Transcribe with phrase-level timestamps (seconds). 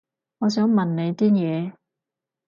[0.39, 1.73] 我想問你啲嘢